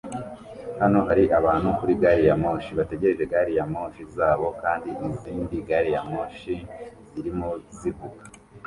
Hano 0.81 0.99
hari 1.07 1.23
abantu 1.39 1.67
kuri 1.77 1.93
gari 2.01 2.23
ya 2.29 2.35
moshi 2.43 2.71
bategereje 2.79 3.23
gari 3.33 3.51
ya 3.57 3.65
moshi 3.73 4.03
zabo 4.15 4.47
kandi 4.61 4.89
izindi 5.07 5.55
gariyamoshi 5.67 6.53
zirimo 7.11 7.49
zivuga 7.79 8.21